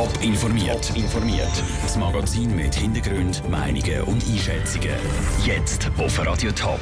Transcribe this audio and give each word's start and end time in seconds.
Top 0.00 0.22
informiert. 0.22 0.96
informiert. 0.96 1.62
Das 1.82 1.98
Magazin 1.98 2.56
mit 2.56 2.74
Hintergrund, 2.74 3.46
Meinungen 3.50 4.00
und 4.04 4.24
Einschätzungen. 4.26 4.96
Jetzt 5.44 5.90
auf 5.98 6.26
Radio 6.26 6.50
Top. 6.52 6.80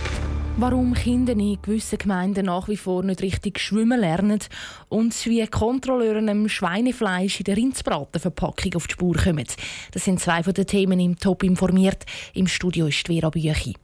Warum 0.56 0.95
Kinder 0.95 1.33
in 1.33 1.61
gewissen 1.61 1.99
Gemeinden 1.99 2.46
nach 2.46 2.69
wie 2.69 2.77
vor 2.77 3.03
nicht 3.03 3.21
richtig 3.21 3.59
schwimmen 3.59 3.99
lernen 3.99 4.39
und 4.89 5.27
wie 5.27 5.45
Kontrolleure 5.49 6.19
einem 6.19 6.49
Schweinefleisch 6.49 7.41
in 7.41 7.45
der 7.45 7.57
Rindsbratenverpackung 7.57 8.77
auf 8.77 8.86
die 8.86 8.93
Spur 8.93 9.16
kommen. 9.16 9.46
Das 9.91 10.05
sind 10.05 10.21
zwei 10.21 10.45
von 10.45 10.55
den 10.55 10.69
Themen 10.69 11.00
im 11.00 11.19
Top 11.19 11.43
informiert. 11.43 12.07
Im 12.35 12.46
Studio 12.46 12.87
ist 12.87 13.09
Vera 13.09 13.30
Büchi. 13.30 13.75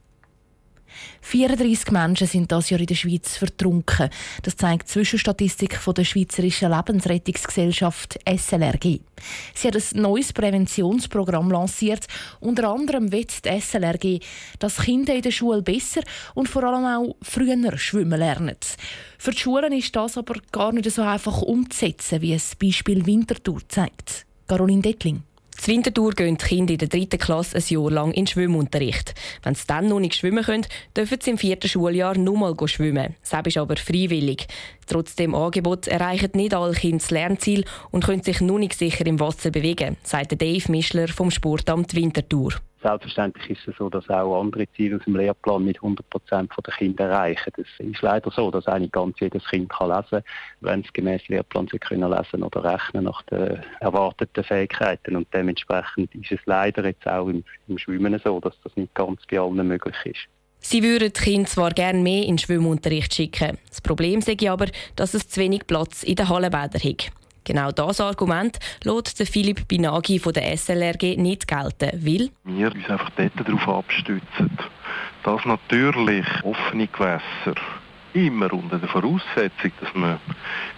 34 1.22 1.90
Menschen 1.90 2.26
sind 2.26 2.52
das 2.52 2.70
Jahr 2.70 2.80
in 2.80 2.86
der 2.86 2.94
Schweiz 2.94 3.36
vertrunken. 3.36 4.10
Das 4.42 4.56
zeigt 4.56 4.88
die 4.88 4.92
Zwischenstatistik 4.92 5.76
von 5.76 5.94
der 5.94 6.04
Schweizerischen 6.04 6.70
Lebensrettungsgesellschaft 6.70 8.18
SLRG. 8.26 9.00
Sie 9.54 9.68
hat 9.68 9.76
ein 9.76 10.02
neues 10.02 10.32
Präventionsprogramm 10.32 11.50
lanciert. 11.50 12.06
Unter 12.40 12.70
anderem 12.70 13.10
wird 13.10 13.44
die 13.44 13.60
SLRG, 13.60 14.20
dass 14.58 14.82
Kinder 14.82 15.14
in 15.14 15.22
der 15.22 15.30
Schule 15.30 15.62
besser 15.62 16.02
und 16.34 16.48
vor 16.48 16.64
allem 16.64 16.84
auch 16.84 17.16
früher 17.22 17.76
schwimmen 17.76 18.18
lernen. 18.18 18.56
Für 19.18 19.30
die 19.30 19.38
Schulen 19.38 19.72
ist 19.72 19.96
das 19.96 20.18
aber 20.18 20.34
gar 20.52 20.72
nicht 20.72 20.90
so 20.90 21.02
einfach 21.02 21.42
umzusetzen, 21.42 22.20
wie 22.20 22.34
es 22.34 22.54
Beispiel 22.54 23.06
Winterthur 23.06 23.60
zeigt. 23.68 24.26
Caroline 24.46 24.82
Dettling. 24.82 25.22
Zur 25.56 25.74
Wintertour 25.74 26.12
gehen 26.12 26.36
die 26.36 26.44
Kinder 26.44 26.72
in 26.72 26.78
der 26.78 26.88
dritten 26.88 27.18
Klasse 27.18 27.56
ein 27.56 27.64
Jahr 27.66 27.90
lang 27.90 28.12
in 28.12 28.26
Schwimmunterricht. 28.26 29.14
Wenn 29.42 29.54
sie 29.54 29.66
dann 29.66 29.88
noch 29.88 30.00
nicht 30.00 30.14
schwimmen 30.14 30.44
können, 30.44 30.66
dürfen 30.96 31.18
sie 31.20 31.30
im 31.30 31.38
vierten 31.38 31.68
Schuljahr 31.68 32.18
nur 32.18 32.36
mal 32.36 32.56
schwimmen. 32.68 33.14
Das 33.28 33.46
ist 33.46 33.56
aber 33.56 33.76
freiwillig. 33.76 34.46
Trotz 34.86 35.16
dem 35.16 35.34
Angebot 35.34 35.88
erreichen 35.88 36.30
nicht 36.34 36.54
alle 36.54 36.74
Kinder 36.74 36.98
das 36.98 37.10
Lernziel 37.10 37.64
und 37.90 38.04
können 38.04 38.22
sich 38.22 38.40
noch 38.40 38.58
nicht 38.58 38.74
sicher 38.74 39.06
im 39.06 39.20
Wasser 39.20 39.50
bewegen, 39.50 39.96
sagt 40.02 40.40
Dave 40.40 40.70
Mischler 40.70 41.08
vom 41.08 41.30
Sportamt 41.30 41.94
Winterthur. 41.94 42.52
Selbstverständlich 42.84 43.48
ist 43.48 43.66
es 43.66 43.74
so, 43.78 43.88
dass 43.88 44.10
auch 44.10 44.38
andere 44.38 44.70
Ziele 44.76 44.96
aus 44.96 45.04
dem 45.04 45.16
Lehrplan 45.16 45.64
mit 45.64 45.76
100 45.76 46.06
Prozent 46.10 46.52
der 46.54 46.74
Kinder 46.74 47.06
erreichen. 47.06 47.50
Es 47.56 47.66
ist 47.78 48.02
leider 48.02 48.30
so, 48.30 48.50
dass 48.50 48.66
eigentlich 48.66 48.92
ganz 48.92 49.18
jedes 49.20 49.42
Kind 49.46 49.70
kann 49.70 49.88
lesen 49.88 50.04
kann, 50.10 50.22
wenn 50.60 50.80
es 50.82 50.92
gemäß 50.92 51.26
Lehrplan 51.28 51.66
sie 51.72 51.78
können 51.78 52.10
lesen 52.10 52.42
oder 52.42 52.62
rechnen 52.62 53.04
nach 53.04 53.22
den 53.22 53.62
erwarteten 53.80 54.44
Fähigkeiten. 54.44 55.16
Und 55.16 55.26
dementsprechend 55.32 56.14
ist 56.14 56.32
es 56.32 56.40
leider 56.44 56.84
jetzt 56.84 57.08
auch 57.08 57.26
im, 57.26 57.42
im 57.68 57.78
Schwimmen 57.78 58.20
so, 58.22 58.38
dass 58.38 58.54
das 58.62 58.76
nicht 58.76 58.94
ganz 58.94 59.22
bei 59.30 59.40
allen 59.40 59.66
möglich 59.66 59.96
ist. 60.04 60.28
Sie 60.58 60.82
würden 60.82 61.10
die 61.10 61.22
Kinder 61.22 61.48
zwar 61.48 61.70
gerne 61.70 62.00
mehr 62.00 62.24
in 62.24 62.36
den 62.36 62.38
Schwimmunterricht 62.38 63.14
schicken. 63.14 63.56
Das 63.66 63.80
Problem 63.80 64.20
sei 64.20 64.36
aber, 64.50 64.66
dass 64.94 65.14
es 65.14 65.26
zu 65.26 65.40
wenig 65.40 65.66
Platz 65.66 66.02
in 66.02 66.16
den 66.16 66.28
Hallenbädern 66.28 66.82
hat. 66.82 67.12
Genau 67.44 67.70
das 67.70 68.00
Argument 68.00 68.58
lässt 68.84 69.22
Philipp 69.28 69.68
Binagi 69.68 70.18
von 70.18 70.32
der 70.32 70.56
SLRG 70.56 71.16
nicht 71.16 71.46
gelten, 71.46 71.90
weil 72.04 72.30
wir 72.44 72.72
uns 72.74 72.88
einfach 72.88 73.10
dort 73.10 73.32
darauf 73.36 73.68
abstützen, 73.68 74.58
dass 75.22 75.44
natürlich 75.44 76.26
offene 76.42 76.86
Gewässer 76.86 77.54
immer 78.14 78.52
unter 78.52 78.78
der 78.78 78.88
Voraussetzung, 78.88 79.72
dass 79.80 79.94
man 79.94 80.18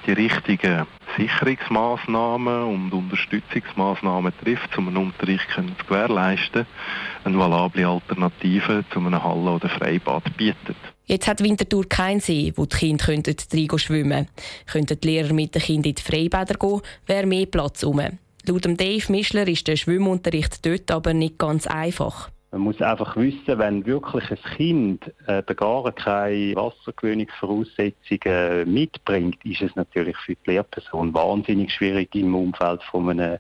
die 0.07 0.13
richtigen 0.13 0.87
Sicherungsmaßnahmen 1.17 2.65
und 2.65 2.93
Unterstützungsmaßnahmen 2.93 4.33
trifft, 4.43 4.77
um 4.77 4.89
einen 4.89 4.97
Unterricht 4.97 5.47
zu 5.53 5.85
gewährleisten, 5.87 6.67
eine 7.25 7.39
valable 7.39 7.87
Alternative 7.87 8.85
zu 8.91 8.99
einem 8.99 9.23
Halle- 9.23 9.53
oder 9.53 9.69
Freibad 9.69 10.37
bietet. 10.37 10.77
Jetzt 11.05 11.29
hat 11.29 11.43
Winterthur 11.43 11.89
keinen 11.89 12.21
See, 12.21 12.53
wo 12.57 12.67
die 12.67 12.77
Kinder 12.77 13.07
rein 13.09 13.79
schwimmen 13.79 14.11
könnten. 14.11 14.33
Könnten 14.67 15.01
die 15.01 15.07
Lehrer 15.07 15.33
mit 15.33 15.55
den 15.55 15.63
Kindern 15.63 15.91
in 15.91 15.95
die 15.95 16.03
Freibäder 16.03 16.55
gehen, 16.55 16.81
wäre 17.07 17.27
mehr 17.27 17.47
Platz 17.47 17.85
rum. 17.85 18.01
Laut 18.49 18.65
Dave 18.65 19.13
Mischler 19.13 19.47
ist 19.49 19.67
der 19.67 19.77
Schwimmunterricht 19.77 20.65
dort 20.65 20.91
aber 20.91 21.15
nicht 21.15 21.39
ganz 21.39 21.67
einfach. 21.67 22.31
Man 22.53 22.61
muss 22.61 22.81
einfach 22.81 23.17
wissen, 23.17 23.59
wenn 23.59 23.85
wirklich 23.85 24.31
ein 24.31 24.39
Kind 24.57 25.13
äh, 25.27 25.43
gar 25.55 25.91
keine 25.93 26.55
Wassergewöhnungsvoraussetzungen 26.55 28.73
mitbringt, 28.73 29.45
ist 29.45 29.63
es 29.63 29.75
natürlich 29.75 30.17
für 30.19 30.37
die 30.37 30.53
Lehrperson 30.53 31.13
wahnsinnig 31.13 31.73
schwierig 31.73 32.15
im 32.15 32.37
Umfeld 32.37 32.85
von 32.85 33.11
einem 33.11 33.39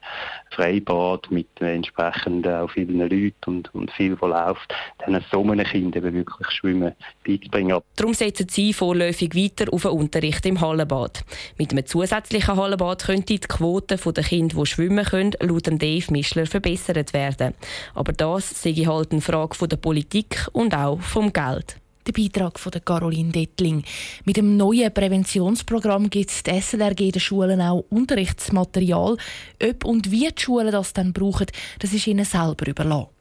Freibad 0.51 1.31
mit 1.31 1.47
entsprechend 1.61 2.49
auch 2.49 2.69
vielen 2.71 2.99
Leuten 2.99 3.33
und, 3.47 3.73
und 3.75 3.93
viel, 3.93 4.21
was 4.21 4.31
läuft, 4.31 4.75
dann 4.99 5.25
so 5.31 5.43
einem 5.43 5.65
Kind 5.65 5.95
eben 5.95 6.13
wirklich 6.13 6.51
Schwimmen 6.51 6.93
beizubringen. 7.25 7.79
Darum 7.95 8.13
setzen 8.13 8.49
Sie 8.49 8.73
vorläufig 8.73 9.37
weiter 9.37 9.73
auf 9.73 9.87
einen 9.87 9.99
Unterricht 9.99 10.45
im 10.47 10.61
Hallenbad. 10.61 11.25
Mit 11.59 11.71
einem 11.71 11.87
zusätzlichen 11.87 12.57
Hallenbad 12.57 13.05
könnte 13.05 13.35
die 13.35 13.41
Quote 13.41 13.97
der 13.97 14.25
Kinder, 14.25 14.57
die 14.57 14.67
schwimmen 14.67 15.05
können, 15.05 15.33
laut 15.41 15.67
Dave 15.67 16.11
Mischler 16.11 16.47
verbessert 16.47 17.13
werden. 17.13 17.55
Aber 17.95 18.13
das 18.13 18.63
sehe 18.63 18.73
ich 18.73 18.89
eine 19.11 19.21
Frage 19.21 19.69
der 19.69 19.77
Politik 19.77 20.49
und 20.53 20.75
auch 20.75 21.01
vom 21.01 21.33
Geld. 21.33 21.77
Der 22.07 22.13
Beitrag 22.13 22.59
von 22.59 22.73
Caroline 22.85 23.33
Dettling. 23.33 23.83
Mit 24.25 24.37
dem 24.37 24.57
neuen 24.57 24.95
Präventionsprogramm 24.95 26.09
gibt 26.09 26.47
die 26.47 26.61
SLRG 26.61 27.11
den 27.11 27.21
Schulen 27.21 27.61
auch 27.61 27.85
Unterrichtsmaterial. 27.91 29.17
Ob 29.63 29.85
und 29.85 30.11
wie 30.11 30.29
die 30.29 30.41
Schulen 30.41 30.71
das 30.71 30.93
dann 30.93 31.13
brauchen, 31.13 31.47
das 31.81 31.93
ist 31.93 32.07
ihnen 32.07 32.25
selber 32.25 32.69
überlassen. 32.69 33.16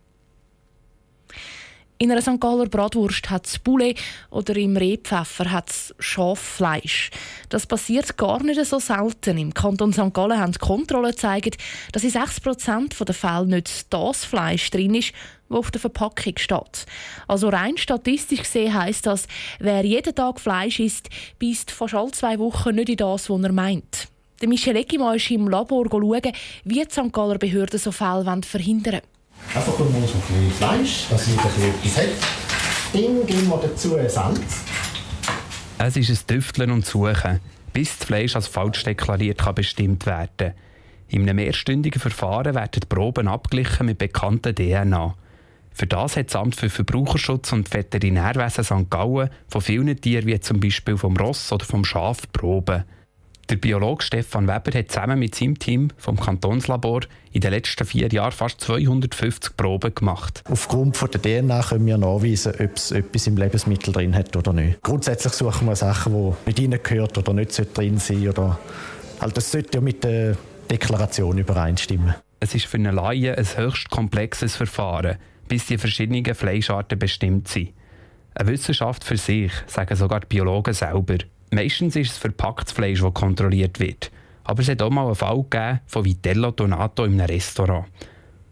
In 1.98 2.12
einer 2.12 2.22
St. 2.22 2.42
Galler 2.42 2.66
Bratwurst 2.66 3.30
hat 3.30 3.46
es 3.46 3.58
Poulet 3.58 3.98
oder 4.30 4.58
im 4.58 4.76
Rehpfeffer 4.76 5.50
hat 5.50 5.70
es 5.70 5.96
Schaffleisch. 5.98 7.10
Das 7.48 7.66
passiert 7.66 8.18
gar 8.18 8.44
nicht 8.44 8.64
so 8.66 8.80
selten. 8.80 9.38
Im 9.38 9.54
Kanton 9.54 9.94
St. 9.94 10.14
Gallen 10.14 10.38
haben 10.38 10.52
die 10.52 10.60
Kontrollen 10.60 11.12
gezeigt, 11.12 11.58
dass 11.94 12.04
in 12.04 12.12
6% 12.12 13.02
der 13.02 13.16
Fälle 13.16 13.46
nicht 13.46 13.94
das 13.94 14.26
Fleisch 14.26 14.70
drin 14.72 14.94
ist, 14.94 15.14
das 15.48 15.58
auf 15.58 15.72
der 15.72 15.80
Verpackung 15.80 16.34
steht. 16.38 16.86
Also 17.30 17.48
rein 17.48 17.78
statistisch 17.78 18.42
gesehen 18.42 18.74
heisst 18.74 19.06
das, 19.06 19.26
wer 19.60 19.86
jeden 19.86 20.14
Tag 20.14 20.42
Fleisch 20.42 20.82
isst, 20.82 21.08
beißt 21.40 21.72
fast 21.72 21.94
alle 21.94 22.12
zwei 22.12 22.38
Wochen 22.40 22.76
nicht 22.76 22.90
in 22.90 22.98
das, 22.98 23.30
was 23.30 23.42
er 23.42 23.54
meint. 23.54 24.10
Michel 24.46 24.76
Eckimann 24.76 25.16
ist 25.16 25.32
im 25.32 25.48
Labor 25.48 25.86
schauen, 25.90 26.34
wie 26.66 26.84
die 26.84 26.92
St. 26.92 27.14
Galler 27.14 27.38
Behörden 27.38 27.80
so 27.80 27.94
Fälle 27.94 28.42
verhindern 28.44 28.96
wollen. 28.96 29.15
Einfach 29.54 29.78
nur 29.80 29.88
so 29.88 29.96
ein 29.96 30.02
bisschen 30.02 30.52
Fleisch, 30.52 31.08
dass 31.10 31.28
es 31.28 31.34
etwas 31.36 31.98
hat. 31.98 32.10
Dann 32.94 33.26
geben 33.26 33.50
wir 33.50 33.60
dazu 33.62 33.98
Salz. 34.08 34.64
Es 35.78 35.98
ist 35.98 36.10
ein 36.10 36.28
Tüfteln 36.28 36.72
und 36.72 36.86
Suchen, 36.86 37.42
bis 37.74 37.98
das 37.98 38.08
Fleisch 38.08 38.36
als 38.36 38.48
falsch 38.48 38.84
deklariert 38.84 39.40
kann 39.40 39.56
bestimmt 39.56 40.06
werden 40.06 40.54
In 41.10 41.24
einem 41.24 41.36
mehrstündigen 41.36 42.00
Verfahren 42.00 42.56
werden 42.56 42.80
die 42.82 42.88
Proben 42.88 43.28
abgeglichen 43.28 43.86
mit 43.86 43.98
bekannten 43.98 44.56
DNA. 44.56 45.16
Für 45.72 45.88
das 45.88 46.16
hat 46.16 46.28
das 46.28 46.38
Amt 46.38 46.56
für 46.56 46.70
Verbraucherschutz 46.70 47.52
und 47.52 47.74
Veterinärwesen 47.74 48.64
St. 48.64 48.90
Gallen 48.90 49.30
von 49.50 49.60
vielen 49.60 50.00
Tieren, 50.00 50.26
wie 50.26 50.40
zum 50.40 50.62
Beispiel 50.62 50.96
vom 50.96 51.18
Ross 51.18 51.52
oder 51.52 51.66
vom 51.66 51.84
Schaf, 51.84 52.32
Proben. 52.32 52.86
Der 53.50 53.58
Biologe 53.58 54.04
Stefan 54.04 54.48
Weber 54.48 54.76
hat 54.80 54.92
zusammen 54.92 55.20
mit 55.20 55.36
seinem 55.36 55.60
Team 55.60 55.90
vom 55.98 56.20
Kantonslabor 56.20 57.02
in 57.32 57.42
den 57.42 57.52
letzten 57.52 57.86
vier 57.86 58.08
Jahren 58.08 58.32
fast 58.32 58.60
250 58.62 59.56
Proben 59.56 59.94
gemacht. 59.94 60.44
Aufgrund 60.50 60.98
von 60.98 61.12
der 61.12 61.22
DNA 61.22 61.62
können 61.62 61.86
wir 61.86 62.00
nachweisen, 62.00 62.54
ob 62.60 62.76
es 62.76 62.92
etwas 62.92 63.28
im 63.28 63.38
Lebensmittel 63.38 63.94
drin 63.94 64.16
hat 64.16 64.36
oder 64.36 64.52
nicht. 64.52 64.82
Grundsätzlich 64.82 65.34
suchen 65.34 65.68
wir 65.68 65.76
Sachen, 65.76 66.36
die 66.48 66.68
nicht 66.68 66.90
reingehört 66.90 67.20
oder 67.20 67.34
nicht 67.34 67.78
drin 67.78 68.00
sein 68.00 68.28
oder 68.28 68.58
halt 69.22 69.38
das 69.38 69.52
sollte 69.52 69.78
ja 69.78 69.82
mit 69.82 70.04
der 70.04 70.36
Deklaration 70.72 71.38
übereinstimmen. 71.38 72.16
Es 72.40 72.56
ist 72.56 72.66
für 72.66 72.78
einen 72.78 72.96
Laien 72.96 73.36
ein 73.36 73.58
höchst 73.58 73.92
komplexes 73.92 74.56
Verfahren, 74.56 75.18
bis 75.48 75.68
die 75.68 75.78
verschiedenen 75.78 76.34
Fleischarten 76.34 76.98
bestimmt 76.98 77.48
sind. 77.48 77.74
Eine 78.34 78.50
Wissenschaft 78.50 79.04
für 79.04 79.18
sich, 79.18 79.52
sagen 79.68 79.96
sogar 79.96 80.22
die 80.22 80.28
Biologen 80.28 80.74
selber. 80.74 81.18
Meistens 81.52 81.96
ist 81.96 82.12
es 82.12 82.18
verpacktes 82.18 82.74
Fleisch, 82.74 83.02
das 83.02 83.14
kontrolliert 83.14 83.80
wird. 83.80 84.12
Aber 84.44 84.62
es 84.62 84.70
hat 84.70 84.82
auch 84.82 84.90
mal 84.90 85.06
einen 85.06 85.16
Fall 85.16 85.44
gegeben 85.50 85.80
von 85.88 86.06
Vitello 86.06 86.52
Donato 86.52 87.06
in 87.06 87.20
einem 87.20 87.30
Restaurant. 87.30 87.86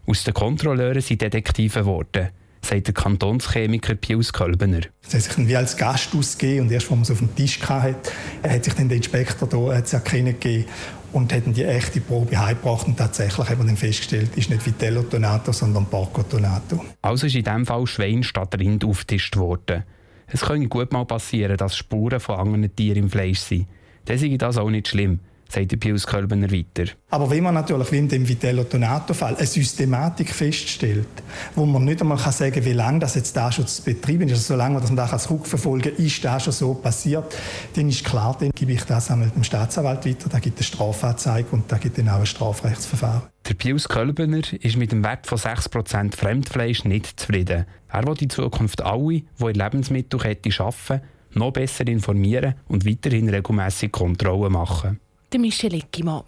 Aus 0.06 0.24
den 0.24 0.34
Kontrolleuren 0.34 1.00
sind 1.00 1.22
Detektive 1.22 1.80
geworden, 1.80 2.28
sagt 2.60 2.88
der 2.88 2.94
Kantonschemiker 2.94 3.94
Pius 3.94 4.32
Kölbener. 4.32 4.80
Er 5.08 5.14
hat 5.14 5.22
sich 5.22 5.48
wie 5.48 5.56
als 5.56 5.76
Gast 5.76 6.14
ausgegeben 6.14 6.66
und 6.66 6.72
erst, 6.72 6.86
als 6.86 6.90
man 6.90 7.02
es 7.02 7.10
auf 7.10 7.18
dem 7.18 7.34
Tisch 7.34 7.60
hatte, 7.62 8.10
hat 8.42 8.64
sich 8.64 8.74
dann 8.74 8.88
der 8.88 8.96
Inspektor 8.96 9.48
hier 9.48 9.84
erkennen 9.92 10.38
gegeben 10.38 10.66
und 11.12 11.32
haben 11.32 11.54
die 11.54 11.64
echte 11.64 12.00
Probe 12.00 12.38
heimgebracht 12.38 12.86
und 12.86 12.96
tatsächlich 12.96 13.48
haben 13.48 13.60
wir 13.60 13.66
dann 13.66 13.76
festgestellt, 13.76 14.30
es 14.32 14.38
ist 14.38 14.50
nicht 14.50 14.66
Vitello 14.66 15.02
Donato, 15.02 15.52
sondern 15.52 15.86
Porco 15.86 16.22
Donato. 16.22 16.84
Also 17.02 17.26
ist 17.26 17.36
in 17.36 17.44
diesem 17.44 17.64
Fall 17.64 17.86
Schwein 17.86 18.22
statt 18.24 18.58
Rind 18.58 18.84
aufgetischt 18.84 19.36
worden. 19.36 19.84
Es 20.26 20.40
könnte 20.42 20.68
gut 20.68 20.92
mal 20.92 21.04
passieren, 21.04 21.56
dass 21.56 21.76
Spuren 21.76 22.20
von 22.20 22.36
anderen 22.36 22.74
Tieren 22.74 23.04
im 23.04 23.10
Fleisch 23.10 23.40
sind. 23.40 23.66
Dann 24.06 24.16
ist 24.16 24.42
das 24.42 24.58
auch 24.58 24.70
nicht 24.70 24.88
schlimm, 24.88 25.20
sagt 25.48 25.78
Pius 25.80 26.06
Kölbener 26.06 26.50
weiter. 26.50 26.90
Aber 27.10 27.30
wenn 27.30 27.42
man 27.42 27.54
natürlich 27.54 27.90
wie 27.92 27.98
in 27.98 28.08
dem 28.08 28.28
Vitello 28.28 28.64
Tonato-Fall 28.64 29.36
eine 29.36 29.46
Systematik 29.46 30.30
feststellt, 30.30 31.06
wo 31.54 31.64
man 31.64 31.84
nicht 31.84 32.00
einmal 32.00 32.18
kann 32.18 32.32
sagen 32.32 32.52
kann, 32.52 32.64
wie 32.64 32.72
lange 32.72 32.98
das 32.98 33.14
jetzt 33.14 33.36
da 33.36 33.50
schon 33.52 33.66
betrieben 33.84 34.28
ist, 34.28 34.32
also 34.32 34.54
solange 34.54 34.80
man 34.80 34.96
das 34.96 35.30
rückverfolgen 35.30 35.96
ist 35.96 36.24
da 36.24 36.40
schon 36.40 36.52
so 36.52 36.74
passiert, 36.74 37.34
dann 37.74 37.88
ist 37.88 38.04
klar, 38.04 38.36
dann 38.38 38.50
gebe 38.50 38.72
ich 38.72 38.84
das 38.84 39.10
einmal 39.10 39.30
dem 39.30 39.44
Staatsanwalt 39.44 40.04
weiter, 40.06 40.28
da 40.28 40.38
gibt 40.38 40.60
es 40.60 40.66
eine 40.66 40.74
Strafanzeige 40.74 41.48
und 41.52 41.70
da 41.70 41.78
gibt 41.78 41.98
es 41.98 42.04
dann 42.04 42.14
auch 42.14 42.20
ein 42.20 42.26
Strafrechtsverfahren. 42.26 43.22
Der 43.46 43.52
Pius 43.52 43.88
Kölbener 43.88 44.40
ist 44.60 44.78
mit 44.78 44.90
dem 44.90 45.04
Wert 45.04 45.26
von 45.26 45.36
6% 45.36 46.16
Fremdfleisch 46.16 46.84
nicht 46.84 47.20
zufrieden. 47.20 47.66
Er 47.88 48.06
will 48.06 48.16
in 48.18 48.30
Zukunft 48.30 48.80
alle, 48.80 49.20
die 49.38 49.44
in 49.44 49.54
Lebensmittelkette 49.54 50.50
arbeiten, 50.64 51.04
noch 51.34 51.52
besser 51.52 51.86
informieren 51.86 52.54
und 52.68 52.86
weiterhin 52.86 53.28
regelmäßig 53.28 53.92
Kontrollen 53.92 54.52
machen. 54.52 54.98
Der 55.30 55.40
Michel 55.40 55.74
Eckimann. 55.74 56.22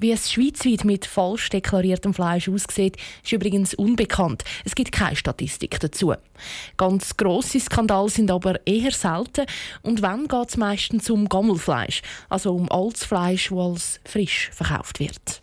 Wie 0.00 0.12
es 0.12 0.30
schweizweit 0.30 0.84
mit 0.84 1.06
falsch 1.06 1.48
deklariertem 1.48 2.12
Fleisch 2.12 2.50
aussieht, 2.50 2.98
ist 3.24 3.32
übrigens 3.32 3.72
unbekannt. 3.72 4.44
Es 4.64 4.74
gibt 4.74 4.92
keine 4.92 5.16
Statistik 5.16 5.80
dazu. 5.80 6.14
Ganz 6.76 7.16
grosse 7.16 7.58
Skandale 7.60 8.10
sind 8.10 8.30
aber 8.30 8.64
eher 8.66 8.92
selten. 8.92 9.46
Und 9.82 10.02
wenn 10.02 10.28
geht 10.28 10.50
es 10.50 10.56
meistens 10.58 11.08
um 11.08 11.28
Gammelfleisch, 11.28 12.02
also 12.28 12.54
um 12.54 12.70
altes 12.70 13.04
Fleisch, 13.04 13.48
das 13.48 13.58
als 13.58 14.00
frisch 14.04 14.50
verkauft 14.52 15.00
wird. 15.00 15.42